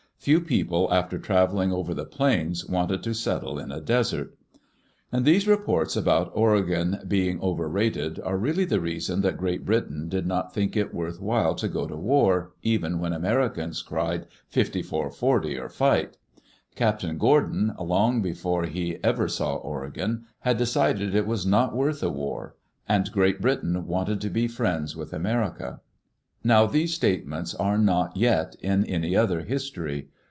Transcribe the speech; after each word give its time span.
Few 0.21 0.39
people, 0.39 0.87
after 0.93 1.17
traveling 1.17 1.73
over 1.73 1.95
the 1.95 2.05
plains, 2.05 2.63
wanted 2.69 3.01
to 3.01 3.13
settle 3.15 3.57
in 3.57 3.71
a" 3.71 3.81
desert.'* 3.81 4.37
And 5.11 5.25
these 5.25 5.47
reports 5.47 5.95
about 5.95 6.29
Oregon 6.35 6.99
being 7.07 7.41
overrated 7.41 8.19
are 8.19 8.37
really 8.37 8.65
the 8.65 8.79
reason 8.79 9.21
that 9.21 9.35
Great 9.35 9.65
Britain 9.65 10.09
did 10.09 10.27
not 10.27 10.53
think 10.53 10.77
it 10.77 10.93
worth 10.93 11.19
while 11.19 11.55
to 11.55 11.67
go 11.67 11.87
to 11.87 11.95
war, 11.97 12.51
even 12.61 12.99
when 12.99 13.13
Americans 13.13 13.81
cried 13.81 14.27
"Fifty 14.47 14.83
four 14.83 15.09
forty, 15.09 15.57
or 15.57 15.69
fight 15.69 16.17
I" 16.37 16.41
Captain 16.75 17.17
Gordon, 17.17 17.73
long 17.79 18.21
before 18.21 18.65
he 18.67 18.99
ever 19.03 19.27
saw 19.27 19.55
Oregon, 19.55 20.25
had 20.41 20.55
decided 20.55 21.15
it 21.15 21.25
was 21.25 21.47
not 21.47 21.75
worth 21.75 22.03
a 22.03 22.11
war. 22.11 22.53
And 22.87 23.11
Great 23.11 23.41
Britain 23.41 23.87
wanted 23.87 24.21
to 24.21 24.29
be 24.29 24.47
friends 24.47 24.95
with 24.95 25.13
America. 25.13 25.81
Now 26.43 26.65
these 26.65 26.95
statements 26.95 27.53
are 27.53 27.77
not 27.77 28.17
yet 28.17 28.55
in 28.61 28.83
any 28.85 29.15
other 29.15 29.41
history. 29.43 30.07